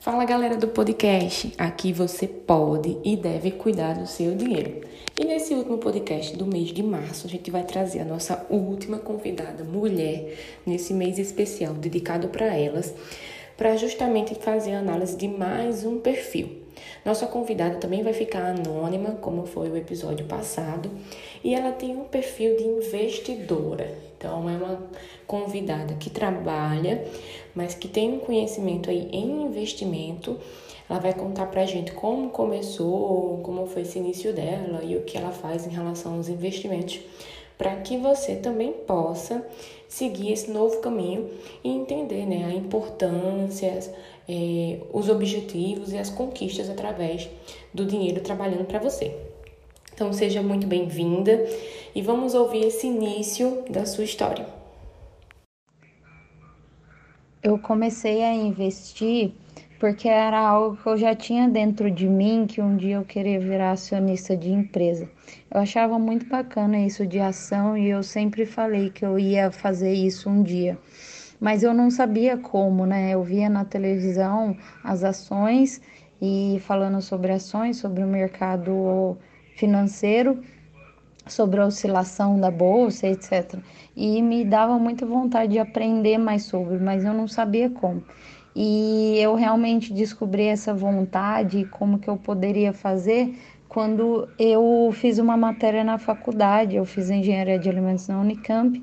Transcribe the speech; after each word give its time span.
Fala 0.00 0.24
galera 0.24 0.56
do 0.56 0.66
podcast, 0.66 1.52
aqui 1.58 1.92
você 1.92 2.26
pode 2.26 2.96
e 3.04 3.18
deve 3.18 3.50
cuidar 3.50 3.98
do 3.98 4.06
seu 4.06 4.34
dinheiro. 4.34 4.80
E 5.14 5.26
nesse 5.26 5.52
último 5.52 5.76
podcast 5.76 6.34
do 6.38 6.46
mês 6.46 6.68
de 6.68 6.82
março, 6.82 7.26
a 7.26 7.30
gente 7.30 7.50
vai 7.50 7.64
trazer 7.64 8.00
a 8.00 8.04
nossa 8.06 8.46
última 8.48 8.98
convidada 8.98 9.62
mulher 9.62 10.38
nesse 10.64 10.94
mês 10.94 11.18
especial 11.18 11.74
dedicado 11.74 12.28
para 12.28 12.46
elas, 12.46 12.94
para 13.58 13.76
justamente 13.76 14.34
fazer 14.34 14.72
a 14.72 14.78
análise 14.78 15.14
de 15.18 15.28
mais 15.28 15.84
um 15.84 16.00
perfil. 16.00 16.59
Nossa 17.04 17.26
convidada 17.26 17.76
também 17.76 18.02
vai 18.02 18.12
ficar 18.12 18.44
anônima, 18.44 19.12
como 19.12 19.46
foi 19.46 19.70
o 19.70 19.76
episódio 19.76 20.26
passado, 20.26 20.90
e 21.42 21.54
ela 21.54 21.72
tem 21.72 21.96
um 21.96 22.04
perfil 22.04 22.56
de 22.56 22.64
investidora. 22.64 23.96
Então, 24.16 24.48
é 24.50 24.52
uma 24.52 24.82
convidada 25.26 25.94
que 25.94 26.10
trabalha, 26.10 27.02
mas 27.54 27.74
que 27.74 27.88
tem 27.88 28.12
um 28.12 28.18
conhecimento 28.18 28.90
aí 28.90 29.08
em 29.12 29.44
investimento. 29.44 30.38
Ela 30.88 30.98
vai 30.98 31.14
contar 31.14 31.46
pra 31.46 31.64
gente 31.64 31.92
como 31.92 32.28
começou, 32.30 33.40
como 33.42 33.66
foi 33.66 33.82
esse 33.82 33.98
início 33.98 34.34
dela 34.34 34.82
e 34.84 34.96
o 34.96 35.02
que 35.02 35.16
ela 35.16 35.30
faz 35.30 35.66
em 35.66 35.70
relação 35.70 36.16
aos 36.16 36.28
investimentos, 36.28 37.00
para 37.56 37.76
que 37.76 37.96
você 37.96 38.36
também 38.36 38.72
possa 38.72 39.46
seguir 39.88 40.32
esse 40.32 40.50
novo 40.50 40.80
caminho 40.80 41.30
e 41.64 41.68
entender 41.68 42.26
né, 42.26 42.44
a 42.44 42.54
importância, 42.54 43.80
é, 44.32 44.78
os 44.92 45.08
objetivos 45.08 45.92
e 45.92 45.98
as 45.98 46.08
conquistas 46.08 46.70
através 46.70 47.28
do 47.74 47.84
dinheiro 47.84 48.20
trabalhando 48.20 48.64
para 48.64 48.78
você. 48.78 49.12
Então 49.92 50.12
seja 50.12 50.40
muito 50.40 50.68
bem-vinda 50.68 51.44
e 51.92 52.00
vamos 52.00 52.32
ouvir 52.32 52.64
esse 52.64 52.86
início 52.86 53.64
da 53.68 53.84
sua 53.84 54.04
história. 54.04 54.46
Eu 57.42 57.58
comecei 57.58 58.22
a 58.22 58.32
investir 58.32 59.32
porque 59.80 60.08
era 60.08 60.38
algo 60.38 60.76
que 60.76 60.86
eu 60.86 60.96
já 60.96 61.14
tinha 61.14 61.48
dentro 61.48 61.90
de 61.90 62.06
mim 62.06 62.46
que 62.46 62.60
um 62.60 62.76
dia 62.76 62.96
eu 62.96 63.04
queria 63.04 63.40
virar 63.40 63.72
acionista 63.72 64.36
de 64.36 64.52
empresa. 64.52 65.10
Eu 65.50 65.60
achava 65.60 65.98
muito 65.98 66.26
bacana 66.26 66.78
isso 66.78 67.04
de 67.04 67.18
ação 67.18 67.76
e 67.76 67.88
eu 67.88 68.02
sempre 68.02 68.46
falei 68.46 68.90
que 68.90 69.04
eu 69.04 69.18
ia 69.18 69.50
fazer 69.50 69.92
isso 69.92 70.30
um 70.30 70.42
dia. 70.42 70.78
Mas 71.40 71.62
eu 71.62 71.72
não 71.72 71.90
sabia 71.90 72.36
como, 72.36 72.84
né? 72.84 73.12
Eu 73.12 73.22
via 73.22 73.48
na 73.48 73.64
televisão 73.64 74.56
as 74.84 75.02
ações 75.02 75.80
e 76.20 76.58
falando 76.60 77.00
sobre 77.00 77.32
ações, 77.32 77.78
sobre 77.78 78.04
o 78.04 78.06
mercado 78.06 79.16
financeiro, 79.56 80.42
sobre 81.26 81.60
a 81.60 81.66
oscilação 81.66 82.38
da 82.38 82.50
bolsa, 82.50 83.06
etc. 83.06 83.58
E 83.96 84.20
me 84.20 84.44
dava 84.44 84.78
muita 84.78 85.06
vontade 85.06 85.52
de 85.52 85.58
aprender 85.58 86.18
mais 86.18 86.44
sobre, 86.44 86.78
mas 86.78 87.04
eu 87.04 87.14
não 87.14 87.26
sabia 87.26 87.70
como. 87.70 88.02
E 88.54 89.16
eu 89.18 89.34
realmente 89.34 89.92
descobri 89.92 90.44
essa 90.44 90.74
vontade, 90.74 91.64
como 91.66 91.98
que 91.98 92.08
eu 92.10 92.16
poderia 92.16 92.72
fazer 92.72 93.34
quando 93.70 94.28
eu 94.36 94.90
fiz 94.92 95.20
uma 95.20 95.36
matéria 95.36 95.84
na 95.84 95.96
faculdade, 95.96 96.74
eu 96.74 96.84
fiz 96.84 97.08
engenharia 97.08 97.56
de 97.56 97.68
alimentos 97.68 98.08
na 98.08 98.18
Unicamp, 98.20 98.82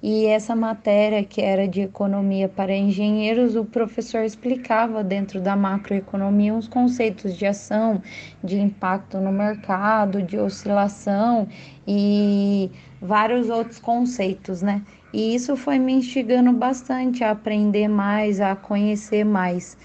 e 0.00 0.26
essa 0.26 0.54
matéria 0.54 1.24
que 1.24 1.40
era 1.40 1.66
de 1.66 1.80
economia 1.80 2.48
para 2.48 2.72
engenheiros, 2.72 3.56
o 3.56 3.64
professor 3.64 4.22
explicava 4.22 5.02
dentro 5.02 5.40
da 5.40 5.56
macroeconomia 5.56 6.54
os 6.54 6.68
conceitos 6.68 7.36
de 7.36 7.46
ação, 7.46 8.00
de 8.42 8.60
impacto 8.60 9.18
no 9.18 9.32
mercado, 9.32 10.22
de 10.22 10.38
oscilação 10.38 11.48
e 11.84 12.70
vários 13.02 13.50
outros 13.50 13.80
conceitos, 13.80 14.62
né? 14.62 14.82
E 15.12 15.34
isso 15.34 15.56
foi 15.56 15.80
me 15.80 15.94
instigando 15.94 16.52
bastante 16.52 17.24
a 17.24 17.32
aprender 17.32 17.88
mais, 17.88 18.40
a 18.40 18.54
conhecer 18.54 19.24
mais. 19.24 19.76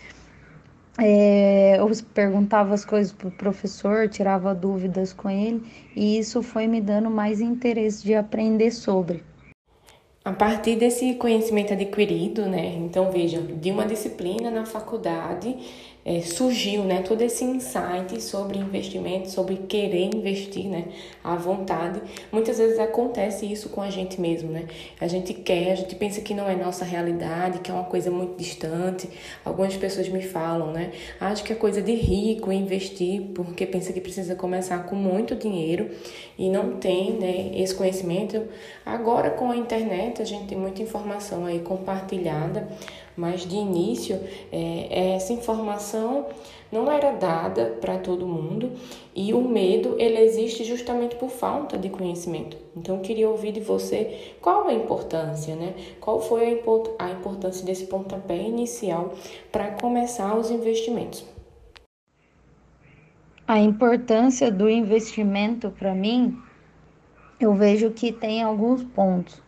É, 1.00 1.78
eu 1.80 1.90
perguntava 2.14 2.74
as 2.74 2.86
coisas 2.86 3.12
para 3.12 3.28
o 3.28 3.32
professor, 3.32 4.08
tirava 4.08 4.54
dúvidas 4.54 5.12
com 5.12 5.30
ele, 5.30 5.64
e 5.96 6.20
isso 6.20 6.44
foi 6.44 6.68
me 6.68 6.80
dando 6.80 7.10
mais 7.10 7.42
interesse 7.42 8.04
de 8.04 8.14
aprender 8.14 8.72
sobre. 8.72 9.24
A 10.24 10.32
partir 10.32 10.78
desse 10.78 11.16
conhecimento 11.16 11.74
adquirido, 11.74 12.46
né? 12.46 12.76
Então 12.78 13.12
veja, 13.12 13.42
de 13.42 13.72
uma 13.72 13.86
disciplina 13.86 14.50
na 14.50 14.66
faculdade, 14.66 15.58
é, 16.06 16.22
surgiu 16.22 16.84
né, 16.84 17.02
todo 17.02 17.22
esse 17.22 17.44
insight 17.44 18.22
sobre 18.22 18.60
investimento, 18.60 19.30
sobre 19.30 19.56
querer 19.56 20.10
investir 20.14 20.66
né, 20.66 20.86
à 21.24 21.36
vontade. 21.36 22.02
Muitas 22.32 22.58
vezes 22.58 22.78
acontece 22.78 23.46
isso 23.46 23.70
com 23.70 23.82
a 23.82 23.90
gente 23.90 24.20
mesmo, 24.20 24.52
né? 24.52 24.66
A 25.00 25.08
gente 25.08 25.34
quer, 25.34 25.72
a 25.72 25.76
gente 25.76 25.96
pensa 25.96 26.20
que 26.22 26.34
não 26.34 26.50
é 26.50 26.56
nossa 26.56 26.84
realidade, 26.84 27.60
que 27.60 27.72
é 27.72 27.74
uma 27.74 27.86
coisa 27.86 28.12
muito 28.12 28.38
distante. 28.38 29.10
Algumas 29.46 29.76
pessoas 29.78 30.10
me 30.10 30.22
falam, 30.22 30.72
né? 30.72 30.92
Acho 31.20 31.44
que 31.44 31.54
é 31.54 31.56
coisa 31.56 31.82
de 31.82 31.94
rico 31.94 32.52
investir, 32.52 33.22
porque 33.34 33.66
pensa 33.66 33.94
que 33.94 34.02
precisa 34.02 34.36
começar 34.36 34.86
com 34.86 34.96
muito 34.96 35.36
dinheiro 35.36 35.90
e 36.38 36.50
não 36.50 36.78
tem 36.78 37.14
né, 37.14 37.52
esse 37.56 37.74
conhecimento. 37.74 38.44
Agora 38.86 39.32
com 39.32 39.52
a 39.52 39.56
internet 39.56 40.22
a 40.22 40.26
gente 40.26 40.48
tem 40.48 40.58
muita 40.58 40.82
informação 40.82 41.46
aí 41.46 41.60
compartilhada 41.60 42.68
mas 43.16 43.46
de 43.46 43.56
início 43.56 44.20
é, 44.52 45.16
essa 45.16 45.34
informação 45.34 46.28
não 46.72 46.92
era 46.92 47.12
dada 47.12 47.78
para 47.80 48.00
todo 48.00 48.28
mundo 48.28 48.72
e 49.16 49.32
o 49.34 49.48
medo 49.48 49.96
ele 50.00 50.20
existe 50.20 50.64
justamente 50.64 51.16
por 51.16 51.30
falta 51.30 51.78
de 51.78 51.88
conhecimento. 51.90 52.58
Então 52.76 52.96
eu 52.96 53.02
queria 53.02 53.30
ouvir 53.30 53.52
de 53.52 53.60
você 53.60 54.34
qual 54.42 54.68
a 54.68 54.74
importância, 54.74 55.56
né? 55.56 55.76
Qual 56.02 56.20
foi 56.20 56.46
a, 56.46 56.52
import 56.52 56.90
a 56.98 57.12
importância 57.12 57.64
desse 57.64 57.86
pontapé 57.86 58.38
inicial 58.38 59.14
para 59.52 59.72
começar 59.72 60.36
os 60.36 60.50
investimentos? 60.50 61.24
A 63.48 63.60
importância 63.60 64.50
do 64.50 64.70
investimento 64.70 65.70
para 65.70 65.94
mim, 65.94 66.36
eu 67.40 67.54
vejo 67.54 67.92
que 67.92 68.12
tem 68.12 68.42
alguns 68.42 68.84
pontos. 68.84 69.40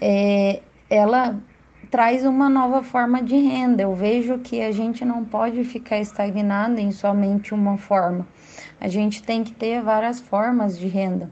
É, 0.00 0.60
ela 0.90 1.40
traz 1.90 2.24
uma 2.24 2.48
nova 2.48 2.82
forma 2.82 3.22
de 3.22 3.36
renda. 3.36 3.82
Eu 3.82 3.94
vejo 3.94 4.38
que 4.38 4.60
a 4.60 4.70
gente 4.70 5.04
não 5.04 5.24
pode 5.24 5.64
ficar 5.64 5.98
estagnado 5.98 6.78
em 6.80 6.90
somente 6.92 7.54
uma 7.54 7.78
forma. 7.78 8.26
A 8.80 8.88
gente 8.88 9.22
tem 9.22 9.42
que 9.42 9.52
ter 9.52 9.82
várias 9.82 10.20
formas 10.20 10.78
de 10.78 10.86
renda. 10.86 11.30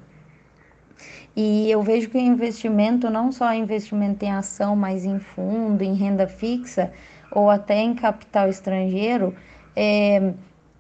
E 1.35 1.71
eu 1.71 1.83
vejo 1.83 2.09
que 2.09 2.17
o 2.17 2.21
investimento, 2.21 3.11
não 3.11 3.31
só 3.31 3.53
investimento 3.53 4.25
em 4.25 4.31
ação, 4.31 4.75
mas 4.75 5.05
em 5.05 5.19
fundo, 5.19 5.83
em 5.83 5.95
renda 5.95 6.27
fixa 6.27 6.91
ou 7.31 7.51
até 7.51 7.77
em 7.77 7.95
capital 7.95 8.49
estrangeiro, 8.49 9.35
é, 9.75 10.33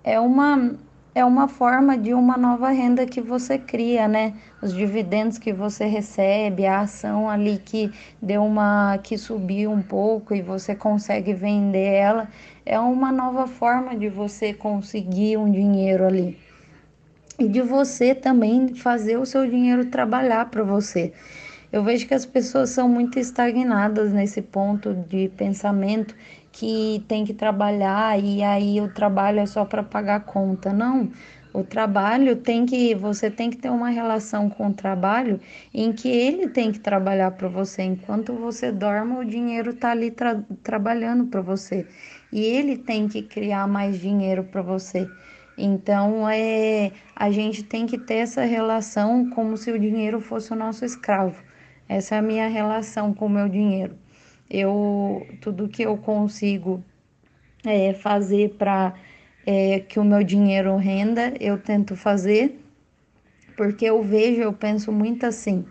é 0.03 0.19
uma 0.19 0.75
é 1.17 1.25
uma 1.25 1.49
forma 1.49 1.97
de 1.97 2.13
uma 2.13 2.37
nova 2.37 2.69
renda 2.69 3.07
que 3.07 3.23
você 3.23 3.57
cria, 3.57 4.07
né? 4.07 4.35
Os 4.61 4.75
dividendos 4.75 5.39
que 5.39 5.51
você 5.51 5.87
recebe, 5.87 6.67
a 6.67 6.81
ação 6.81 7.31
ali 7.31 7.57
que 7.57 7.91
deu 8.21 8.45
uma 8.45 8.99
que 9.03 9.17
subiu 9.17 9.71
um 9.71 9.81
pouco 9.81 10.35
e 10.35 10.43
você 10.43 10.75
consegue 10.75 11.33
vender 11.33 11.95
ela, 11.95 12.29
é 12.67 12.79
uma 12.79 13.11
nova 13.11 13.47
forma 13.47 13.97
de 13.97 14.11
você 14.11 14.53
conseguir 14.53 15.39
um 15.39 15.51
dinheiro 15.51 16.05
ali. 16.05 16.39
E 17.39 17.49
de 17.49 17.63
você 17.63 18.15
também 18.15 18.75
fazer 18.75 19.17
o 19.17 19.25
seu 19.25 19.49
dinheiro 19.49 19.87
trabalhar 19.87 20.51
para 20.51 20.65
você. 20.65 21.15
Eu 21.73 21.83
vejo 21.83 22.07
que 22.07 22.15
as 22.15 22.27
pessoas 22.27 22.69
são 22.69 22.91
muito 22.91 23.19
estagnadas 23.19 24.13
nesse 24.13 24.43
ponto 24.43 24.93
de 24.93 25.31
pensamento 25.31 26.15
que 26.57 27.05
tem 27.07 27.23
que 27.25 27.35
trabalhar 27.35 28.19
e 28.19 28.43
aí 28.43 28.81
o 28.81 28.89
trabalho 28.89 29.41
é 29.41 29.47
só 29.47 29.65
para 29.65 29.83
pagar 29.83 30.21
conta. 30.25 30.73
Não. 30.73 31.11
O 31.53 31.63
trabalho 31.63 32.37
tem 32.37 32.65
que 32.67 32.95
você 32.95 33.31
tem 33.31 33.51
que 33.51 33.57
ter 33.59 33.71
uma 33.71 33.91
relação 33.91 34.49
com 34.49 34.69
o 34.69 34.75
trabalho 34.75 35.39
em 35.73 35.93
que 35.93 36.09
ele 36.09 36.49
tem 36.49 36.73
que 36.73 36.81
trabalhar 36.81 37.31
para 37.33 37.49
você. 37.49 37.83
Enquanto 37.83 38.33
você 38.35 38.73
dorme, 38.73 39.19
o 39.19 39.25
dinheiro 39.25 39.71
está 39.71 39.91
ali 39.91 40.11
tra 40.11 40.43
trabalhando 40.63 41.27
para 41.27 41.43
você. 41.43 41.87
E 42.33 42.41
ele 42.43 42.79
tem 42.79 43.07
que 43.09 43.23
criar 43.23 43.67
mais 43.67 44.01
dinheiro 44.01 44.45
para 44.45 44.63
você. 44.63 45.09
Então, 45.59 46.29
é, 46.29 46.93
a 47.15 47.31
gente 47.31 47.63
tem 47.63 47.87
que 47.87 47.99
ter 47.99 48.17
essa 48.17 48.45
relação 48.45 49.29
como 49.31 49.57
se 49.57 49.71
o 49.73 49.79
dinheiro 49.79 50.21
fosse 50.21 50.53
o 50.53 50.57
nosso 50.57 50.85
escravo. 50.85 51.37
Essa 51.89 52.17
é 52.17 52.19
a 52.19 52.23
minha 52.23 52.49
relação 52.49 53.15
com 53.15 53.27
o 53.27 53.31
meu 53.31 53.49
dinheiro. 53.49 54.06
Eu 54.51 55.27
tudo 55.41 55.69
que 55.69 55.83
eu 55.83 55.97
consigo 55.97 56.83
é, 57.65 57.93
fazer 57.93 58.51
para 58.51 58.95
é, 59.45 59.81
que 59.81 59.99
o 59.99 60.05
meu 60.05 60.23
dinheiro 60.23 60.77
renda, 60.77 61.35
eu 61.41 61.59
tento 61.59 61.97
fazer, 61.97 62.61
porque 63.57 63.85
eu 63.85 64.03
vejo, 64.03 64.41
eu 64.41 64.53
penso 64.53 64.93
muito 64.93 65.25
assim. 65.25 65.65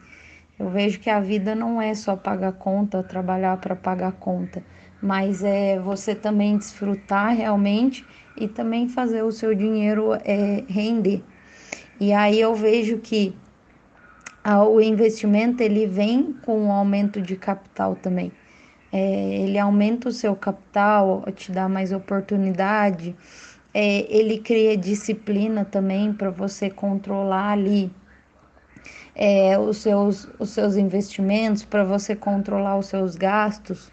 Eu 0.57 0.69
vejo 0.69 0.99
que 0.99 1.09
a 1.09 1.19
vida 1.19 1.53
não 1.53 1.81
é 1.81 1.93
só 1.93 2.15
pagar 2.15 2.53
conta, 2.53 3.03
trabalhar 3.03 3.57
para 3.57 3.75
pagar 3.75 4.13
conta, 4.13 4.63
mas 5.01 5.43
é 5.43 5.77
você 5.79 6.15
também 6.15 6.57
desfrutar 6.57 7.35
realmente 7.35 8.05
e 8.37 8.47
também 8.47 8.87
fazer 8.87 9.23
o 9.23 9.31
seu 9.31 9.53
dinheiro 9.53 10.13
é, 10.23 10.63
render. 10.67 11.23
E 11.99 12.13
aí 12.13 12.39
eu 12.39 12.55
vejo 12.55 12.97
que 12.99 13.35
o 14.69 14.79
investimento 14.79 15.63
ele 15.63 15.87
vem 15.87 16.33
com 16.33 16.65
um 16.65 16.71
aumento 16.71 17.21
de 17.21 17.35
capital 17.35 17.95
também. 17.95 18.31
É, 18.91 19.43
ele 19.43 19.57
aumenta 19.57 20.09
o 20.09 20.11
seu 20.11 20.35
capital, 20.35 21.23
te 21.35 21.51
dá 21.51 21.67
mais 21.67 21.91
oportunidade, 21.91 23.15
é, 23.73 24.05
ele 24.09 24.39
cria 24.39 24.77
disciplina 24.77 25.65
também 25.65 26.13
para 26.13 26.29
você 26.29 26.69
controlar 26.69 27.51
ali 27.51 27.91
é, 29.15 29.57
os, 29.57 29.77
seus, 29.77 30.29
os 30.39 30.49
seus 30.49 30.75
investimentos, 30.75 31.63
para 31.63 31.83
você 31.83 32.15
controlar 32.15 32.77
os 32.77 32.87
seus 32.87 33.15
gastos, 33.15 33.91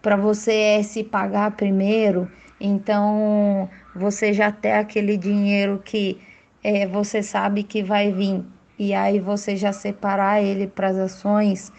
para 0.00 0.16
você 0.16 0.52
é, 0.52 0.82
se 0.82 1.02
pagar 1.02 1.52
primeiro. 1.52 2.30
Então 2.60 3.68
você 3.94 4.32
já 4.32 4.50
tem 4.50 4.72
aquele 4.72 5.16
dinheiro 5.16 5.82
que 5.84 6.20
é, 6.62 6.86
você 6.86 7.22
sabe 7.22 7.62
que 7.62 7.82
vai 7.82 8.12
vir 8.12 8.44
e 8.78 8.94
aí 8.94 9.20
você 9.20 9.56
já 9.56 9.72
separar 9.72 10.42
ele 10.42 10.66
para 10.66 10.88
as 10.88 10.96
ações. 10.96 11.72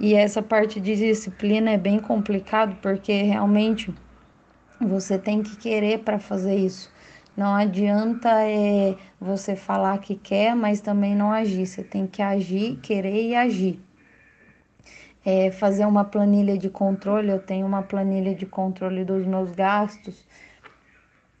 E 0.00 0.14
essa 0.14 0.40
parte 0.40 0.80
de 0.80 0.96
disciplina 0.96 1.72
é 1.72 1.76
bem 1.76 2.00
complicado 2.00 2.74
porque 2.80 3.12
realmente 3.20 3.94
você 4.80 5.18
tem 5.18 5.42
que 5.42 5.54
querer 5.56 5.98
para 5.98 6.18
fazer 6.18 6.56
isso. 6.56 6.90
Não 7.36 7.54
adianta 7.54 8.30
é, 8.42 8.96
você 9.20 9.54
falar 9.54 9.98
que 9.98 10.16
quer, 10.16 10.56
mas 10.56 10.80
também 10.80 11.14
não 11.14 11.30
agir. 11.30 11.66
Você 11.66 11.84
tem 11.84 12.06
que 12.06 12.22
agir, 12.22 12.76
querer 12.76 13.28
e 13.28 13.34
agir. 13.34 13.78
É, 15.22 15.50
fazer 15.50 15.84
uma 15.84 16.02
planilha 16.02 16.56
de 16.56 16.70
controle, 16.70 17.28
eu 17.28 17.38
tenho 17.38 17.66
uma 17.66 17.82
planilha 17.82 18.34
de 18.34 18.46
controle 18.46 19.04
dos 19.04 19.26
meus 19.26 19.52
gastos. 19.52 20.26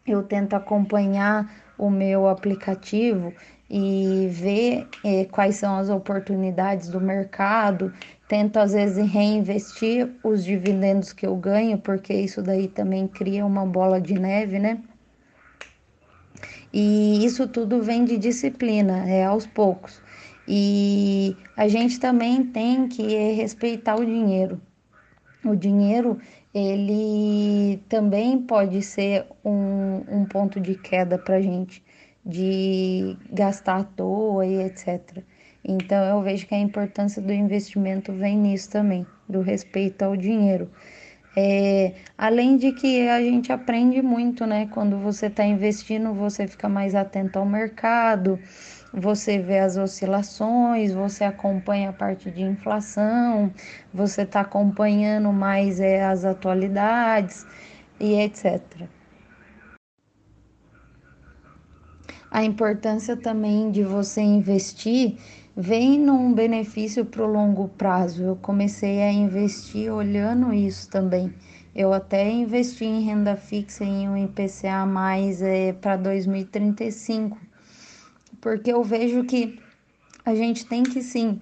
Eu 0.06 0.22
tento 0.22 0.52
acompanhar 0.52 1.50
o 1.78 1.88
meu 1.88 2.28
aplicativo 2.28 3.32
e 3.70 4.26
ver 4.28 4.88
é, 5.04 5.24
quais 5.26 5.54
são 5.54 5.76
as 5.76 5.88
oportunidades 5.88 6.88
do 6.88 7.00
mercado. 7.00 7.92
Tento 8.26 8.56
às 8.56 8.72
vezes 8.72 9.06
reinvestir 9.08 10.10
os 10.24 10.44
dividendos 10.44 11.12
que 11.12 11.24
eu 11.24 11.36
ganho, 11.36 11.78
porque 11.78 12.12
isso 12.12 12.42
daí 12.42 12.66
também 12.66 13.06
cria 13.06 13.46
uma 13.46 13.64
bola 13.64 14.00
de 14.00 14.14
neve, 14.14 14.58
né? 14.58 14.82
E 16.72 17.24
isso 17.24 17.46
tudo 17.46 17.80
vem 17.80 18.04
de 18.04 18.18
disciplina, 18.18 19.08
é 19.08 19.24
aos 19.24 19.46
poucos. 19.46 20.02
E 20.48 21.36
a 21.56 21.68
gente 21.68 22.00
também 22.00 22.44
tem 22.44 22.88
que 22.88 23.02
respeitar 23.34 23.96
o 23.96 24.04
dinheiro. 24.04 24.60
O 25.44 25.54
dinheiro, 25.54 26.18
ele 26.52 27.80
também 27.88 28.38
pode 28.38 28.82
ser 28.82 29.26
um, 29.44 30.02
um 30.08 30.24
ponto 30.24 30.60
de 30.60 30.74
queda 30.74 31.16
para 31.16 31.40
gente 31.40 31.82
de 32.24 33.16
gastar 33.32 33.80
à 33.80 33.84
toa 33.84 34.46
e 34.46 34.62
etc. 34.62 35.22
Então 35.64 36.02
eu 36.04 36.22
vejo 36.22 36.46
que 36.46 36.54
a 36.54 36.58
importância 36.58 37.20
do 37.20 37.32
investimento 37.32 38.12
vem 38.12 38.36
nisso 38.36 38.70
também, 38.70 39.06
do 39.28 39.40
respeito 39.40 40.02
ao 40.02 40.16
dinheiro. 40.16 40.70
É, 41.36 41.94
além 42.18 42.56
de 42.56 42.72
que 42.72 43.08
a 43.08 43.20
gente 43.20 43.52
aprende 43.52 44.02
muito, 44.02 44.44
né? 44.46 44.66
Quando 44.72 44.98
você 44.98 45.26
está 45.26 45.44
investindo, 45.44 46.12
você 46.12 46.46
fica 46.46 46.68
mais 46.68 46.94
atento 46.94 47.38
ao 47.38 47.46
mercado, 47.46 48.38
você 48.92 49.38
vê 49.38 49.60
as 49.60 49.76
oscilações, 49.76 50.92
você 50.92 51.22
acompanha 51.22 51.90
a 51.90 51.92
parte 51.92 52.30
de 52.30 52.42
inflação, 52.42 53.52
você 53.94 54.22
está 54.22 54.40
acompanhando 54.40 55.32
mais 55.32 55.78
é, 55.78 56.04
as 56.04 56.24
atualidades 56.24 57.46
e 58.00 58.14
etc. 58.14 58.60
a 62.30 62.44
importância 62.44 63.16
também 63.16 63.72
de 63.72 63.82
você 63.82 64.20
investir 64.20 65.16
vem 65.56 65.98
num 65.98 66.32
benefício 66.32 67.04
para 67.04 67.24
o 67.24 67.30
longo 67.30 67.68
prazo. 67.68 68.22
Eu 68.22 68.36
comecei 68.36 69.02
a 69.02 69.12
investir 69.12 69.92
olhando 69.92 70.52
isso 70.54 70.88
também. 70.88 71.34
Eu 71.74 71.92
até 71.92 72.30
investi 72.30 72.84
em 72.84 73.02
renda 73.02 73.36
fixa 73.36 73.84
em 73.84 74.08
um 74.08 74.16
IPCA 74.16 74.86
mais 74.86 75.42
é, 75.42 75.72
para 75.72 75.96
2035, 75.96 77.36
porque 78.40 78.72
eu 78.72 78.82
vejo 78.82 79.24
que 79.24 79.58
a 80.24 80.34
gente 80.34 80.66
tem 80.66 80.82
que 80.82 81.02
sim 81.02 81.40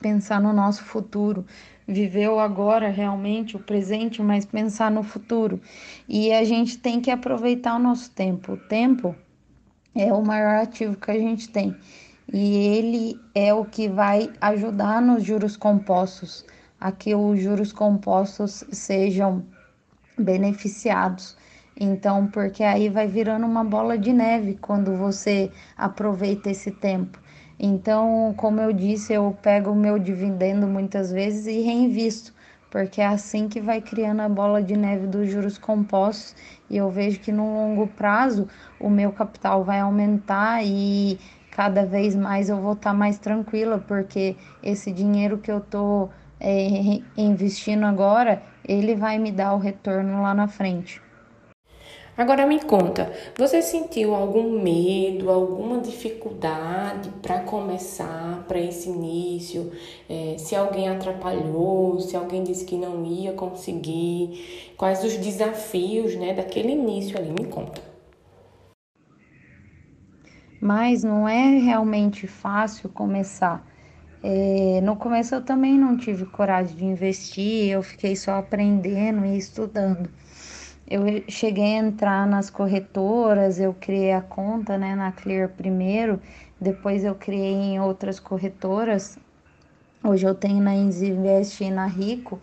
pensar 0.00 0.40
no 0.40 0.52
nosso 0.52 0.84
futuro, 0.84 1.44
viver 1.86 2.28
o 2.28 2.38
agora 2.38 2.88
realmente, 2.88 3.56
o 3.56 3.60
presente, 3.60 4.22
mas 4.22 4.44
pensar 4.44 4.90
no 4.90 5.02
futuro. 5.02 5.60
E 6.08 6.32
a 6.32 6.44
gente 6.44 6.78
tem 6.78 7.00
que 7.00 7.10
aproveitar 7.10 7.76
o 7.76 7.78
nosso 7.80 8.10
tempo. 8.10 8.52
O 8.52 8.56
tempo 8.56 9.14
é 10.00 10.12
o 10.12 10.24
maior 10.24 10.62
ativo 10.62 10.96
que 10.96 11.10
a 11.10 11.18
gente 11.18 11.48
tem. 11.48 11.76
E 12.32 12.56
ele 12.76 13.20
é 13.34 13.54
o 13.54 13.64
que 13.64 13.88
vai 13.88 14.30
ajudar 14.40 15.00
nos 15.00 15.24
juros 15.24 15.56
compostos, 15.56 16.44
a 16.80 16.92
que 16.92 17.14
os 17.14 17.40
juros 17.40 17.72
compostos 17.72 18.64
sejam 18.70 19.44
beneficiados. 20.18 21.36
Então, 21.80 22.26
porque 22.26 22.62
aí 22.64 22.88
vai 22.88 23.06
virando 23.06 23.46
uma 23.46 23.64
bola 23.64 23.96
de 23.96 24.12
neve 24.12 24.58
quando 24.60 24.96
você 24.96 25.50
aproveita 25.76 26.50
esse 26.50 26.70
tempo. 26.70 27.18
Então, 27.58 28.34
como 28.36 28.60
eu 28.60 28.72
disse, 28.72 29.12
eu 29.12 29.36
pego 29.42 29.70
o 29.70 29.76
meu 29.76 29.98
dividendo 29.98 30.66
muitas 30.66 31.10
vezes 31.10 31.46
e 31.46 31.60
reinvisto 31.62 32.32
porque 32.70 33.00
é 33.00 33.06
assim 33.06 33.48
que 33.48 33.60
vai 33.60 33.80
criando 33.80 34.20
a 34.20 34.28
bola 34.28 34.62
de 34.62 34.76
neve 34.76 35.06
dos 35.06 35.30
juros 35.30 35.58
compostos 35.58 36.34
e 36.68 36.76
eu 36.76 36.90
vejo 36.90 37.20
que 37.20 37.32
no 37.32 37.54
longo 37.54 37.86
prazo 37.86 38.48
o 38.78 38.90
meu 38.90 39.12
capital 39.12 39.64
vai 39.64 39.80
aumentar 39.80 40.64
e 40.64 41.18
cada 41.50 41.84
vez 41.84 42.14
mais 42.14 42.48
eu 42.48 42.60
vou 42.60 42.74
estar 42.74 42.92
mais 42.94 43.18
tranquila, 43.18 43.82
porque 43.88 44.36
esse 44.62 44.92
dinheiro 44.92 45.38
que 45.38 45.50
eu 45.50 45.58
estou 45.58 46.08
é, 46.38 47.00
investindo 47.16 47.84
agora, 47.84 48.40
ele 48.64 48.94
vai 48.94 49.18
me 49.18 49.32
dar 49.32 49.54
o 49.54 49.58
retorno 49.58 50.22
lá 50.22 50.32
na 50.34 50.46
frente. 50.46 51.02
Agora 52.18 52.44
me 52.44 52.58
conta, 52.58 53.12
você 53.36 53.62
sentiu 53.62 54.12
algum 54.12 54.60
medo, 54.60 55.30
alguma 55.30 55.80
dificuldade 55.80 57.10
para 57.22 57.38
começar, 57.44 58.44
para 58.48 58.58
esse 58.58 58.88
início? 58.88 59.70
É, 60.10 60.34
se 60.36 60.56
alguém 60.56 60.88
atrapalhou, 60.88 62.00
se 62.00 62.16
alguém 62.16 62.42
disse 62.42 62.64
que 62.64 62.76
não 62.76 63.06
ia 63.06 63.34
conseguir? 63.34 64.72
Quais 64.76 65.04
os 65.04 65.16
desafios 65.16 66.16
né, 66.16 66.34
daquele 66.34 66.72
início 66.72 67.16
ali? 67.16 67.30
Me 67.30 67.46
conta. 67.46 67.80
Mas 70.60 71.04
não 71.04 71.28
é 71.28 71.56
realmente 71.60 72.26
fácil 72.26 72.88
começar. 72.88 73.64
É, 74.20 74.80
no 74.80 74.96
começo 74.96 75.36
eu 75.36 75.44
também 75.44 75.78
não 75.78 75.96
tive 75.96 76.26
coragem 76.26 76.76
de 76.76 76.84
investir, 76.84 77.70
eu 77.70 77.80
fiquei 77.80 78.16
só 78.16 78.32
aprendendo 78.32 79.24
e 79.24 79.38
estudando. 79.38 80.10
Eu 80.90 81.02
cheguei 81.28 81.74
a 81.74 81.78
entrar 81.78 82.26
nas 82.26 82.48
corretoras, 82.48 83.60
eu 83.60 83.74
criei 83.74 84.12
a 84.12 84.22
conta 84.22 84.78
né, 84.78 84.94
na 84.94 85.12
Clear 85.12 85.50
primeiro, 85.50 86.18
depois 86.58 87.04
eu 87.04 87.14
criei 87.14 87.52
em 87.52 87.78
outras 87.78 88.18
corretoras. 88.18 89.18
Hoje 90.02 90.26
eu 90.26 90.34
tenho 90.34 90.62
na 90.62 90.74
Invest 90.74 91.62
e 91.62 91.70
na 91.70 91.84
Rico. 91.84 92.40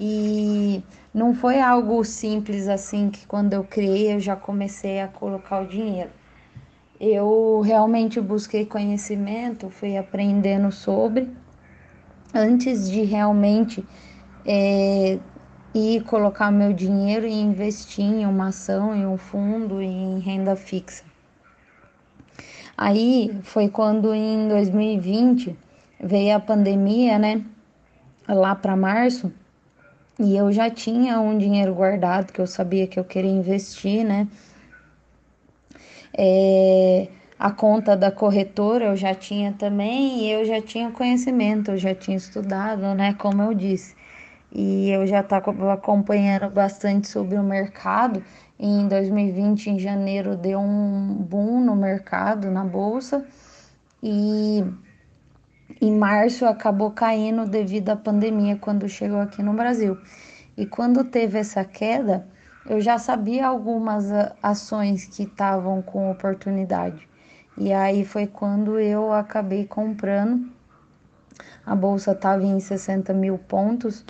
E 0.00 0.82
não 1.12 1.34
foi 1.34 1.60
algo 1.60 2.02
simples 2.04 2.68
assim 2.68 3.10
que 3.10 3.26
quando 3.26 3.52
eu 3.52 3.62
criei 3.62 4.14
eu 4.14 4.18
já 4.18 4.34
comecei 4.34 5.02
a 5.02 5.08
colocar 5.08 5.60
o 5.60 5.66
dinheiro. 5.66 6.10
Eu 6.98 7.60
realmente 7.60 8.18
busquei 8.18 8.64
conhecimento, 8.64 9.68
fui 9.68 9.98
aprendendo 9.98 10.72
sobre 10.72 11.28
antes 12.32 12.90
de 12.90 13.02
realmente 13.02 13.84
é, 14.46 15.18
e 15.74 16.00
colocar 16.02 16.52
meu 16.52 16.72
dinheiro 16.72 17.26
e 17.26 17.32
investir 17.32 18.04
em 18.04 18.26
uma 18.26 18.48
ação, 18.48 18.94
em 18.94 19.04
um 19.04 19.18
fundo, 19.18 19.82
em 19.82 20.20
renda 20.20 20.54
fixa. 20.54 21.02
Aí 22.76 23.36
foi 23.42 23.68
quando 23.68 24.14
em 24.14 24.48
2020 24.48 25.56
veio 26.00 26.36
a 26.36 26.40
pandemia, 26.40 27.18
né? 27.18 27.44
Lá 28.28 28.54
para 28.54 28.76
março, 28.76 29.32
e 30.18 30.36
eu 30.36 30.52
já 30.52 30.70
tinha 30.70 31.20
um 31.20 31.36
dinheiro 31.36 31.74
guardado 31.74 32.32
que 32.32 32.40
eu 32.40 32.46
sabia 32.46 32.86
que 32.86 32.98
eu 32.98 33.04
queria 33.04 33.30
investir, 33.30 34.04
né? 34.04 34.28
É, 36.16 37.08
a 37.38 37.50
conta 37.50 37.96
da 37.96 38.10
corretora 38.12 38.86
eu 38.86 38.96
já 38.96 39.12
tinha 39.12 39.52
também 39.52 40.20
e 40.20 40.30
eu 40.30 40.44
já 40.44 40.62
tinha 40.62 40.90
conhecimento, 40.92 41.72
eu 41.72 41.78
já 41.78 41.94
tinha 41.94 42.16
estudado, 42.16 42.94
né? 42.94 43.14
Como 43.14 43.42
eu 43.42 43.52
disse 43.52 43.94
e 44.54 44.90
eu 44.90 45.04
já 45.04 45.20
estava 45.20 45.72
acompanhando 45.72 46.48
bastante 46.48 47.08
sobre 47.08 47.36
o 47.36 47.42
mercado. 47.42 48.22
Em 48.56 48.86
2020, 48.86 49.70
em 49.70 49.78
janeiro, 49.80 50.36
deu 50.36 50.60
um 50.60 51.16
boom 51.16 51.60
no 51.64 51.74
mercado, 51.74 52.48
na 52.52 52.64
bolsa, 52.64 53.26
e 54.00 54.64
em 55.80 55.92
março 55.92 56.46
acabou 56.46 56.92
caindo 56.92 57.46
devido 57.46 57.90
à 57.90 57.96
pandemia 57.96 58.56
quando 58.56 58.88
chegou 58.88 59.18
aqui 59.18 59.42
no 59.42 59.54
Brasil. 59.54 59.98
E 60.56 60.64
quando 60.64 61.02
teve 61.02 61.36
essa 61.36 61.64
queda, 61.64 62.24
eu 62.66 62.80
já 62.80 62.96
sabia 62.96 63.48
algumas 63.48 64.06
ações 64.40 65.04
que 65.04 65.24
estavam 65.24 65.82
com 65.82 66.12
oportunidade. 66.12 67.08
E 67.58 67.72
aí 67.72 68.04
foi 68.04 68.28
quando 68.28 68.78
eu 68.78 69.12
acabei 69.12 69.66
comprando. 69.66 70.48
A 71.66 71.74
bolsa 71.74 72.12
estava 72.12 72.44
em 72.44 72.60
60 72.60 73.12
mil 73.12 73.36
pontos 73.36 74.04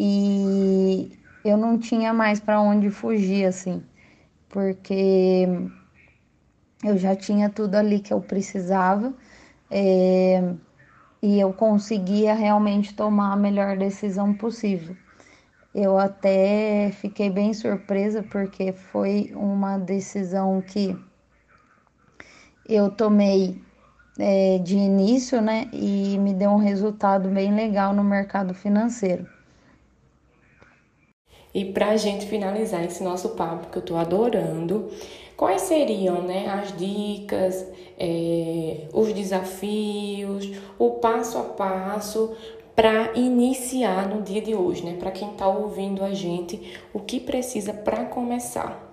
e 0.00 1.10
eu 1.44 1.56
não 1.56 1.76
tinha 1.76 2.14
mais 2.14 2.38
para 2.38 2.60
onde 2.60 2.88
fugir 2.88 3.44
assim, 3.46 3.82
porque 4.48 5.48
eu 6.84 6.96
já 6.96 7.16
tinha 7.16 7.50
tudo 7.50 7.74
ali 7.74 7.98
que 7.98 8.12
eu 8.12 8.20
precisava 8.20 9.12
é, 9.68 10.54
e 11.20 11.40
eu 11.40 11.52
conseguia 11.52 12.32
realmente 12.32 12.94
tomar 12.94 13.32
a 13.32 13.36
melhor 13.36 13.76
decisão 13.76 14.32
possível. 14.32 14.96
Eu 15.74 15.98
até 15.98 16.92
fiquei 16.92 17.28
bem 17.28 17.52
surpresa 17.52 18.22
porque 18.22 18.72
foi 18.72 19.32
uma 19.34 19.78
decisão 19.78 20.62
que 20.62 20.96
eu 22.68 22.88
tomei 22.88 23.60
é, 24.16 24.58
de 24.58 24.76
início, 24.76 25.42
né? 25.42 25.68
E 25.72 26.16
me 26.18 26.32
deu 26.32 26.50
um 26.50 26.58
resultado 26.58 27.28
bem 27.28 27.52
legal 27.52 27.92
no 27.92 28.04
mercado 28.04 28.54
financeiro. 28.54 29.37
E 31.54 31.64
para 31.64 31.88
a 31.88 31.96
gente 31.96 32.26
finalizar 32.26 32.84
esse 32.84 33.02
nosso 33.02 33.30
papo, 33.30 33.68
que 33.68 33.78
eu 33.78 33.80
estou 33.80 33.96
adorando, 33.96 34.90
quais 35.36 35.62
seriam 35.62 36.22
né, 36.22 36.48
as 36.48 36.76
dicas, 36.76 37.66
é, 37.98 38.88
os 38.92 39.12
desafios, 39.12 40.50
o 40.78 40.92
passo 40.92 41.38
a 41.38 41.42
passo 41.42 42.34
para 42.76 43.12
iniciar 43.18 44.08
no 44.08 44.22
dia 44.22 44.40
de 44.40 44.54
hoje, 44.54 44.84
né? 44.84 44.96
Para 44.96 45.10
quem 45.10 45.32
está 45.32 45.48
ouvindo 45.48 46.04
a 46.04 46.14
gente, 46.14 46.78
o 46.92 47.00
que 47.00 47.18
precisa 47.18 47.72
para 47.72 48.04
começar? 48.04 48.88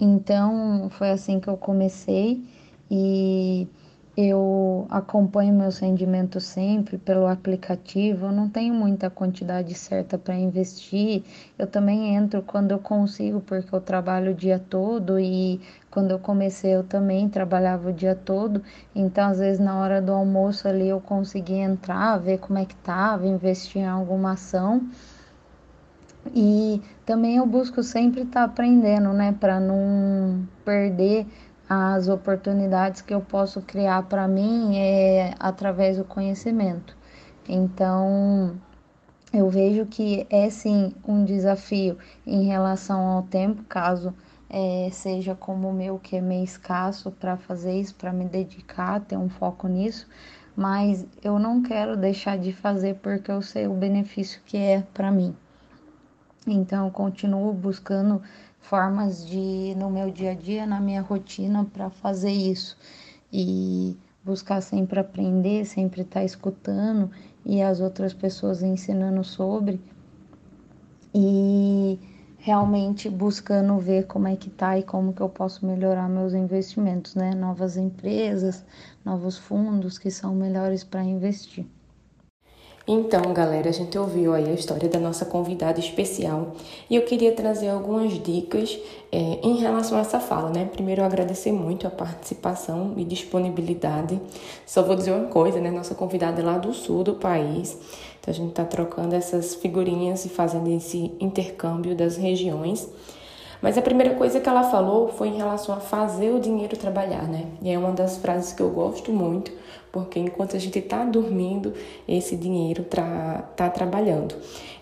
Então, 0.00 0.88
foi 0.90 1.10
assim 1.10 1.38
que 1.38 1.48
eu 1.48 1.56
comecei 1.58 2.42
e 2.90 3.68
eu 4.16 4.86
acompanho 4.90 5.52
meus 5.52 5.78
rendimentos 5.78 6.44
sempre 6.44 6.96
pelo 6.98 7.26
aplicativo. 7.26 8.26
Eu 8.26 8.32
não 8.32 8.48
tenho 8.48 8.72
muita 8.72 9.10
quantidade 9.10 9.74
certa 9.74 10.16
para 10.16 10.36
investir. 10.36 11.24
Eu 11.58 11.66
também 11.66 12.14
entro 12.14 12.40
quando 12.40 12.70
eu 12.70 12.78
consigo, 12.78 13.40
porque 13.40 13.74
eu 13.74 13.80
trabalho 13.80 14.30
o 14.30 14.34
dia 14.34 14.58
todo 14.58 15.18
e 15.18 15.60
quando 15.90 16.12
eu 16.12 16.18
comecei 16.20 16.74
eu 16.76 16.84
também 16.84 17.28
trabalhava 17.28 17.90
o 17.90 17.92
dia 17.92 18.14
todo. 18.14 18.62
Então, 18.94 19.30
às 19.30 19.40
vezes 19.40 19.58
na 19.58 19.76
hora 19.78 20.00
do 20.00 20.12
almoço 20.12 20.68
ali 20.68 20.88
eu 20.88 21.00
consegui 21.00 21.54
entrar, 21.54 22.16
ver 22.18 22.38
como 22.38 22.58
é 22.58 22.64
que 22.64 22.76
tava, 22.76 23.26
investir 23.26 23.82
em 23.82 23.86
alguma 23.86 24.32
ação. 24.32 24.88
E 26.32 26.80
também 27.04 27.36
eu 27.36 27.46
busco 27.46 27.82
sempre 27.82 28.22
estar 28.22 28.40
tá 28.40 28.44
aprendendo, 28.44 29.12
né, 29.12 29.34
para 29.38 29.60
não 29.60 30.46
perder 30.64 31.26
as 31.74 32.08
oportunidades 32.08 33.02
que 33.02 33.14
eu 33.14 33.20
posso 33.20 33.60
criar 33.62 34.02
para 34.04 34.28
mim 34.28 34.76
é 34.76 35.34
através 35.38 35.96
do 35.96 36.04
conhecimento. 36.04 36.96
Então, 37.48 38.56
eu 39.32 39.48
vejo 39.50 39.84
que 39.86 40.26
é 40.30 40.48
sim 40.48 40.94
um 41.06 41.24
desafio 41.24 41.98
em 42.26 42.44
relação 42.44 43.00
ao 43.00 43.22
tempo, 43.24 43.62
caso 43.64 44.14
é, 44.48 44.88
seja 44.92 45.34
como 45.34 45.68
o 45.68 45.72
meu, 45.72 45.98
que 45.98 46.16
é 46.16 46.20
meio 46.20 46.44
escasso 46.44 47.10
para 47.10 47.36
fazer 47.36 47.78
isso, 47.78 47.94
para 47.96 48.12
me 48.12 48.24
dedicar, 48.26 49.00
ter 49.00 49.16
um 49.16 49.28
foco 49.28 49.66
nisso, 49.66 50.06
mas 50.56 51.04
eu 51.22 51.38
não 51.38 51.62
quero 51.62 51.96
deixar 51.96 52.38
de 52.38 52.52
fazer 52.52 52.94
porque 53.02 53.30
eu 53.30 53.42
sei 53.42 53.66
o 53.66 53.74
benefício 53.74 54.40
que 54.46 54.56
é 54.56 54.84
para 54.94 55.10
mim. 55.10 55.34
Então, 56.46 56.86
eu 56.86 56.92
continuo 56.92 57.52
buscando 57.52 58.22
formas 58.64 59.26
de, 59.26 59.74
no 59.76 59.90
meu 59.90 60.10
dia 60.10 60.32
a 60.32 60.34
dia, 60.34 60.66
na 60.66 60.80
minha 60.80 61.02
rotina, 61.02 61.64
para 61.64 61.90
fazer 61.90 62.32
isso. 62.32 62.76
E 63.32 63.96
buscar 64.24 64.60
sempre 64.62 64.98
aprender, 64.98 65.66
sempre 65.66 66.00
estar 66.02 66.20
tá 66.20 66.24
escutando 66.24 67.10
e 67.44 67.60
as 67.60 67.80
outras 67.80 68.14
pessoas 68.14 68.62
ensinando 68.62 69.22
sobre. 69.22 69.80
E 71.14 71.98
realmente 72.38 73.08
buscando 73.10 73.78
ver 73.78 74.06
como 74.06 74.28
é 74.28 74.36
que 74.36 74.48
tá 74.50 74.78
e 74.78 74.82
como 74.82 75.12
que 75.12 75.20
eu 75.20 75.28
posso 75.28 75.66
melhorar 75.66 76.08
meus 76.08 76.32
investimentos, 76.32 77.14
né? 77.14 77.34
Novas 77.34 77.76
empresas, 77.76 78.64
novos 79.04 79.36
fundos 79.36 79.98
que 79.98 80.10
são 80.10 80.34
melhores 80.34 80.82
para 80.82 81.02
investir. 81.02 81.66
Então, 82.86 83.32
galera, 83.32 83.70
a 83.70 83.72
gente 83.72 83.96
ouviu 83.96 84.34
aí 84.34 84.44
a 84.44 84.52
história 84.52 84.90
da 84.90 84.98
nossa 84.98 85.24
convidada 85.24 85.80
especial 85.80 86.52
e 86.90 86.94
eu 86.94 87.02
queria 87.02 87.32
trazer 87.32 87.70
algumas 87.70 88.12
dicas 88.22 88.78
é, 89.10 89.38
em 89.42 89.56
relação 89.56 89.96
a 89.96 90.02
essa 90.02 90.20
fala, 90.20 90.50
né? 90.50 90.68
Primeiro, 90.70 91.02
agradecer 91.02 91.50
muito 91.50 91.86
a 91.86 91.90
participação 91.90 92.92
e 92.98 93.04
disponibilidade. 93.04 94.20
Só 94.66 94.82
vou 94.82 94.94
dizer 94.94 95.12
uma 95.12 95.28
coisa, 95.28 95.58
né? 95.60 95.70
Nossa 95.70 95.94
convidada 95.94 96.42
é 96.42 96.44
lá 96.44 96.58
do 96.58 96.74
sul 96.74 97.02
do 97.02 97.14
país, 97.14 97.78
então 98.20 98.34
a 98.34 98.36
gente 98.36 98.52
tá 98.52 98.66
trocando 98.66 99.14
essas 99.14 99.54
figurinhas 99.54 100.26
e 100.26 100.28
fazendo 100.28 100.68
esse 100.68 101.10
intercâmbio 101.18 101.94
das 101.94 102.18
regiões. 102.18 102.86
Mas 103.62 103.78
a 103.78 103.82
primeira 103.82 104.14
coisa 104.14 104.40
que 104.40 104.48
ela 104.48 104.64
falou 104.64 105.08
foi 105.08 105.28
em 105.28 105.38
relação 105.38 105.74
a 105.74 105.80
fazer 105.80 106.32
o 106.32 106.38
dinheiro 106.38 106.76
trabalhar, 106.76 107.26
né? 107.26 107.46
E 107.62 107.70
é 107.70 107.78
uma 107.78 107.92
das 107.92 108.18
frases 108.18 108.52
que 108.52 108.60
eu 108.60 108.68
gosto 108.68 109.10
muito 109.10 109.50
porque 109.94 110.18
enquanto 110.18 110.56
a 110.56 110.58
gente 110.58 110.76
está 110.76 111.04
dormindo, 111.04 111.72
esse 112.08 112.36
dinheiro 112.36 112.82
está 112.82 113.48
tá 113.54 113.70
trabalhando. 113.70 114.34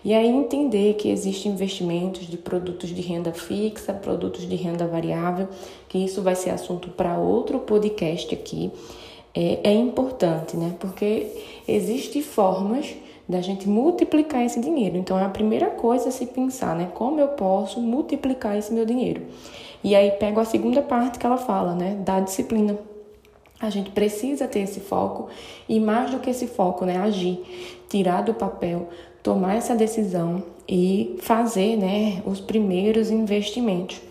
E 0.03 0.11
aí 0.11 0.27
entender 0.27 0.95
que 0.95 1.07
existem 1.07 1.51
investimentos 1.51 2.25
de 2.25 2.35
produtos 2.35 2.89
de 2.89 2.99
renda 2.99 3.31
fixa, 3.31 3.93
produtos 3.93 4.49
de 4.49 4.55
renda 4.55 4.87
variável, 4.87 5.47
que 5.87 5.99
isso 5.99 6.23
vai 6.23 6.33
ser 6.33 6.49
assunto 6.49 6.89
para 6.89 7.15
outro 7.15 7.59
podcast 7.59 8.33
aqui, 8.33 8.71
é, 9.35 9.59
é 9.69 9.73
importante, 9.75 10.57
né? 10.57 10.75
Porque 10.79 11.27
existem 11.67 12.23
formas 12.23 12.95
da 13.29 13.39
gente 13.39 13.69
multiplicar 13.69 14.43
esse 14.43 14.59
dinheiro. 14.59 14.97
Então, 14.97 15.19
é 15.19 15.25
a 15.25 15.29
primeira 15.29 15.67
coisa 15.69 16.09
a 16.09 16.11
se 16.11 16.25
pensar, 16.25 16.75
né? 16.75 16.89
Como 16.91 17.19
eu 17.19 17.27
posso 17.29 17.79
multiplicar 17.79 18.57
esse 18.57 18.73
meu 18.73 18.83
dinheiro? 18.83 19.21
E 19.83 19.95
aí 19.95 20.09
pego 20.09 20.39
a 20.39 20.45
segunda 20.45 20.81
parte 20.81 21.19
que 21.19 21.25
ela 21.25 21.37
fala, 21.37 21.75
né? 21.75 22.01
Da 22.03 22.19
disciplina. 22.19 22.75
A 23.63 23.69
gente 23.69 23.91
precisa 23.91 24.45
ter 24.45 24.59
esse 24.59 24.81
foco 24.81 25.29
e 25.69 25.79
mais 25.79 26.11
do 26.11 26.19
que 26.19 26.29
esse 26.29 26.47
foco, 26.47 26.83
né, 26.83 26.97
agir, 26.97 27.39
tirar 27.87 28.21
do 28.21 28.33
papel, 28.33 28.89
tomar 29.23 29.55
essa 29.55 29.73
decisão 29.73 30.43
e 30.67 31.15
fazer, 31.21 31.77
né, 31.77 32.21
os 32.25 32.41
primeiros 32.41 33.09
investimentos. 33.09 34.01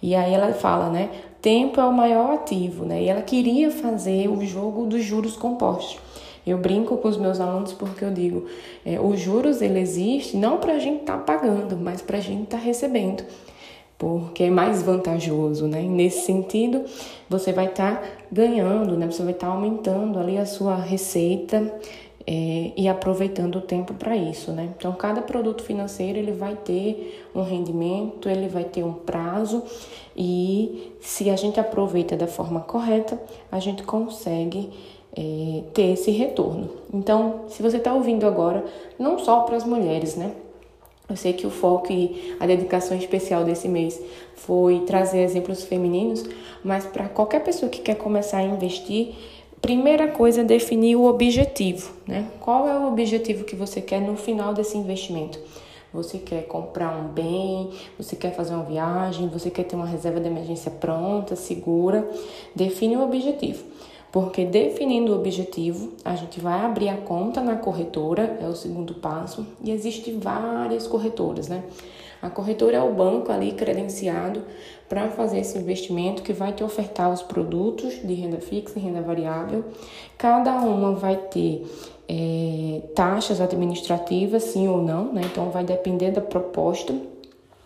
E 0.00 0.14
aí 0.14 0.32
ela 0.32 0.54
fala, 0.54 0.88
né, 0.88 1.10
tempo 1.42 1.78
é 1.78 1.84
o 1.84 1.92
maior 1.92 2.32
ativo, 2.32 2.86
né? 2.86 3.02
E 3.02 3.08
ela 3.10 3.20
queria 3.20 3.70
fazer 3.70 4.26
o 4.26 4.42
jogo 4.46 4.86
dos 4.86 5.04
juros 5.04 5.36
compostos. 5.36 5.98
Eu 6.46 6.56
brinco 6.56 6.96
com 6.96 7.08
os 7.08 7.18
meus 7.18 7.40
alunos 7.40 7.74
porque 7.74 8.06
eu 8.06 8.10
digo, 8.10 8.46
é, 8.86 8.98
os 8.98 9.20
juros 9.20 9.60
ele 9.60 9.80
existe 9.80 10.34
não 10.34 10.56
para 10.56 10.72
a 10.72 10.78
gente 10.78 11.00
estar 11.00 11.18
tá 11.18 11.24
pagando, 11.24 11.76
mas 11.76 12.00
para 12.00 12.16
a 12.16 12.22
gente 12.22 12.44
estar 12.44 12.56
tá 12.56 12.64
recebendo 12.64 13.22
porque 13.98 14.44
é 14.44 14.50
mais 14.50 14.82
vantajoso, 14.82 15.66
né? 15.66 15.82
nesse 15.82 16.26
sentido, 16.26 16.84
você 17.28 17.52
vai 17.52 17.66
estar 17.66 18.00
tá 18.00 18.08
ganhando, 18.30 18.96
né? 18.96 19.06
Você 19.10 19.22
vai 19.22 19.32
estar 19.32 19.46
tá 19.46 19.52
aumentando 19.52 20.18
ali 20.18 20.36
a 20.36 20.46
sua 20.46 20.76
receita 20.76 21.72
é, 22.26 22.72
e 22.76 22.88
aproveitando 22.88 23.56
o 23.56 23.60
tempo 23.60 23.94
para 23.94 24.16
isso, 24.16 24.50
né? 24.50 24.70
Então, 24.76 24.92
cada 24.92 25.20
produto 25.20 25.62
financeiro 25.62 26.18
ele 26.18 26.32
vai 26.32 26.56
ter 26.56 27.24
um 27.34 27.42
rendimento, 27.42 28.28
ele 28.28 28.48
vai 28.48 28.64
ter 28.64 28.82
um 28.82 28.94
prazo 28.94 29.62
e 30.16 30.92
se 31.00 31.28
a 31.30 31.36
gente 31.36 31.60
aproveita 31.60 32.16
da 32.16 32.26
forma 32.26 32.60
correta, 32.60 33.20
a 33.52 33.60
gente 33.60 33.82
consegue 33.82 34.70
é, 35.16 35.62
ter 35.72 35.92
esse 35.92 36.10
retorno. 36.10 36.70
Então, 36.92 37.42
se 37.48 37.62
você 37.62 37.76
está 37.76 37.92
ouvindo 37.92 38.26
agora, 38.26 38.64
não 38.98 39.18
só 39.18 39.40
para 39.40 39.56
as 39.56 39.64
mulheres, 39.64 40.16
né? 40.16 40.32
Eu 41.08 41.16
sei 41.16 41.34
que 41.34 41.46
o 41.46 41.50
foco 41.50 41.92
e 41.92 42.34
a 42.40 42.46
dedicação 42.46 42.96
especial 42.96 43.44
desse 43.44 43.68
mês 43.68 44.00
foi 44.36 44.80
trazer 44.80 45.22
exemplos 45.22 45.62
femininos, 45.62 46.24
mas 46.62 46.86
para 46.86 47.08
qualquer 47.08 47.44
pessoa 47.44 47.68
que 47.68 47.82
quer 47.82 47.96
começar 47.96 48.38
a 48.38 48.42
investir, 48.42 49.14
primeira 49.60 50.08
coisa 50.08 50.40
é 50.40 50.44
definir 50.44 50.96
o 50.96 51.04
objetivo, 51.04 51.92
né? 52.06 52.26
Qual 52.40 52.66
é 52.66 52.78
o 52.78 52.88
objetivo 52.88 53.44
que 53.44 53.54
você 53.54 53.82
quer 53.82 54.00
no 54.00 54.16
final 54.16 54.54
desse 54.54 54.78
investimento? 54.78 55.38
Você 55.92 56.18
quer 56.18 56.46
comprar 56.46 56.96
um 56.96 57.08
bem, 57.08 57.70
você 57.98 58.16
quer 58.16 58.34
fazer 58.34 58.54
uma 58.54 58.64
viagem, 58.64 59.28
você 59.28 59.50
quer 59.50 59.64
ter 59.64 59.76
uma 59.76 59.86
reserva 59.86 60.18
de 60.18 60.26
emergência 60.26 60.70
pronta, 60.70 61.36
segura. 61.36 62.08
Define 62.54 62.96
o 62.96 63.02
objetivo 63.02 63.62
porque 64.14 64.44
definindo 64.44 65.10
o 65.10 65.16
objetivo, 65.16 65.94
a 66.04 66.14
gente 66.14 66.38
vai 66.38 66.60
abrir 66.60 66.88
a 66.88 66.96
conta 66.96 67.40
na 67.40 67.56
corretora, 67.56 68.38
é 68.40 68.46
o 68.46 68.54
segundo 68.54 68.94
passo, 68.94 69.44
e 69.60 69.72
existem 69.72 70.20
várias 70.20 70.86
corretoras, 70.86 71.48
né? 71.48 71.64
A 72.22 72.30
corretora 72.30 72.76
é 72.76 72.80
o 72.80 72.94
banco 72.94 73.32
ali 73.32 73.50
credenciado 73.50 74.44
para 74.88 75.08
fazer 75.08 75.40
esse 75.40 75.58
investimento 75.58 76.22
que 76.22 76.32
vai 76.32 76.52
te 76.52 76.62
ofertar 76.62 77.12
os 77.12 77.22
produtos 77.22 77.94
de 78.06 78.14
renda 78.14 78.36
fixa 78.36 78.78
e 78.78 78.82
renda 78.82 79.02
variável. 79.02 79.64
Cada 80.16 80.60
uma 80.60 80.92
vai 80.92 81.16
ter 81.16 81.66
é, 82.08 82.82
taxas 82.94 83.40
administrativas, 83.40 84.44
sim 84.44 84.68
ou 84.68 84.80
não, 84.80 85.12
né? 85.12 85.22
Então 85.24 85.50
vai 85.50 85.64
depender 85.64 86.12
da 86.12 86.20
proposta. 86.20 86.94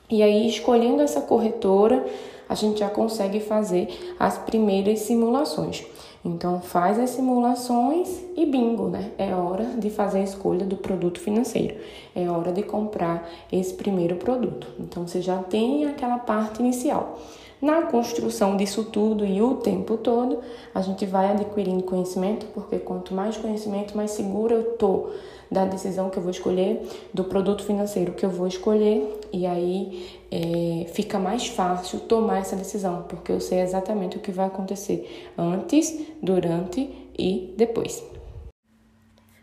E 0.09 0.23
aí, 0.23 0.49
escolhendo 0.49 1.03
essa 1.03 1.21
corretora, 1.21 2.07
a 2.49 2.55
gente 2.55 2.79
já 2.81 2.89
consegue 2.89 3.39
fazer 3.39 4.17
as 4.19 4.39
primeiras 4.39 5.01
simulações. 5.01 5.85
Então 6.25 6.61
faz 6.61 6.99
as 6.99 7.11
simulações 7.11 8.09
e 8.37 8.45
bingo, 8.45 8.89
né? 8.89 9.13
É 9.17 9.35
hora 9.35 9.65
de 9.65 9.89
fazer 9.89 10.19
a 10.19 10.25
escolha 10.25 10.65
do 10.65 10.77
produto 10.77 11.21
financeiro. 11.21 11.77
É 12.15 12.29
hora 12.29 12.53
de 12.53 12.63
comprar 12.63 13.29
esse 13.53 13.75
primeiro 13.75 14.17
produto. 14.17 14.67
Então 14.79 15.07
você 15.07 15.23
já 15.23 15.39
tem 15.39 15.87
aquela 15.87 16.19
parte 16.19 16.61
inicial. 16.61 17.19
Na 17.61 17.83
construção 17.83 18.57
disso 18.57 18.85
tudo 18.85 19.25
e 19.25 19.43
o 19.43 19.57
tempo 19.57 19.97
todo, 19.97 20.39
a 20.73 20.81
gente 20.81 21.05
vai 21.05 21.33
adquirindo 21.33 21.83
conhecimento, 21.83 22.47
porque 22.55 22.79
quanto 22.79 23.13
mais 23.13 23.37
conhecimento, 23.37 23.97
mais 23.97 24.13
segura 24.13 24.55
eu 24.55 24.77
tô 24.77 25.09
da 25.51 25.65
decisão 25.65 26.11
que 26.11 26.19
eu 26.19 26.23
vou 26.23 26.31
escolher, 26.31 26.83
do 27.13 27.25
produto 27.25 27.63
financeiro 27.65 28.13
que 28.13 28.25
eu 28.25 28.31
vou 28.31 28.47
escolher, 28.47 29.21
e 29.33 29.47
aí 29.47 30.09
é, 30.31 30.87
fica 30.93 31.19
mais 31.19 31.47
fácil 31.47 32.01
tomar 32.01 32.39
essa 32.39 32.57
decisão, 32.57 33.05
porque 33.09 33.33
eu 33.33 33.41
sei 33.41 33.61
exatamente 33.61 34.17
o 34.17 34.21
que 34.21 34.31
vai 34.31 34.47
acontecer 34.47 35.29
antes, 35.37 36.07
durante 36.23 36.91
e 37.19 37.55
depois. 37.57 38.05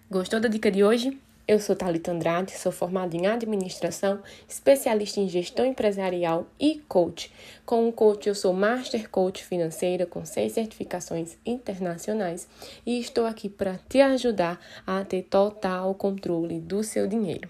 Gostou 0.09 0.39
da 0.39 0.47
dica 0.47 0.71
de 0.71 0.83
hoje? 0.83 1.17
Eu 1.47 1.59
sou 1.59 1.75
Thalita 1.75 2.11
Andrade, 2.11 2.57
sou 2.57 2.71
formada 2.71 3.15
em 3.15 3.27
administração, 3.27 4.19
especialista 4.49 5.19
em 5.19 5.29
gestão 5.29 5.63
empresarial 5.63 6.47
e 6.59 6.79
coach. 6.87 7.31
Com 7.63 7.87
o 7.87 7.93
coach, 7.93 8.27
eu 8.27 8.33
sou 8.33 8.51
Master 8.51 9.07
Coach 9.11 9.45
Financeira 9.45 10.07
com 10.07 10.25
seis 10.25 10.53
certificações 10.53 11.37
internacionais 11.45 12.47
e 12.83 12.99
estou 12.99 13.27
aqui 13.27 13.47
para 13.47 13.79
te 13.87 14.01
ajudar 14.01 14.59
a 14.87 15.05
ter 15.05 15.21
total 15.21 15.93
controle 15.93 16.59
do 16.59 16.83
seu 16.83 17.05
dinheiro. 17.05 17.47